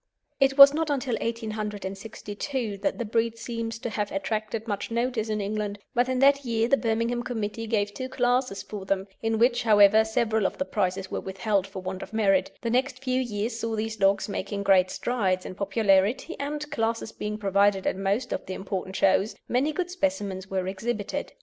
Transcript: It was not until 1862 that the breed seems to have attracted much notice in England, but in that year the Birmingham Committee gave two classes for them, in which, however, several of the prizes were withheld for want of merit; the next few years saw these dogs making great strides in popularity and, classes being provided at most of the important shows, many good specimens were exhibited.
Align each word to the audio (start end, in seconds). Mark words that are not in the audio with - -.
It 0.39 0.57
was 0.57 0.73
not 0.73 0.89
until 0.89 1.13
1862 1.17 2.77
that 2.79 2.97
the 2.97 3.05
breed 3.05 3.37
seems 3.37 3.77
to 3.77 3.91
have 3.91 4.11
attracted 4.11 4.67
much 4.67 4.89
notice 4.89 5.29
in 5.29 5.39
England, 5.39 5.77
but 5.93 6.09
in 6.09 6.17
that 6.17 6.43
year 6.43 6.67
the 6.67 6.75
Birmingham 6.75 7.21
Committee 7.21 7.67
gave 7.67 7.93
two 7.93 8.09
classes 8.09 8.63
for 8.63 8.83
them, 8.83 9.05
in 9.21 9.37
which, 9.37 9.61
however, 9.61 10.03
several 10.03 10.47
of 10.47 10.57
the 10.57 10.65
prizes 10.65 11.11
were 11.11 11.21
withheld 11.21 11.67
for 11.67 11.83
want 11.83 12.01
of 12.01 12.13
merit; 12.13 12.49
the 12.61 12.71
next 12.71 13.03
few 13.03 13.21
years 13.21 13.59
saw 13.59 13.75
these 13.75 13.95
dogs 13.95 14.27
making 14.27 14.63
great 14.63 14.89
strides 14.89 15.45
in 15.45 15.53
popularity 15.53 16.35
and, 16.39 16.71
classes 16.71 17.11
being 17.11 17.37
provided 17.37 17.85
at 17.85 17.95
most 17.95 18.33
of 18.33 18.43
the 18.47 18.55
important 18.55 18.95
shows, 18.95 19.35
many 19.47 19.71
good 19.71 19.91
specimens 19.91 20.49
were 20.49 20.65
exhibited. 20.67 21.31